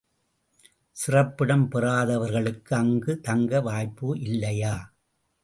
[0.97, 4.75] சிறப்பிடம் பெறாதவர்களுக்கு அங்குத் தங்க வாய்ப்பு இல்லையா?